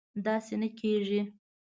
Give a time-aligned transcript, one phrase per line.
[0.25, 1.21] داسې نه کېږي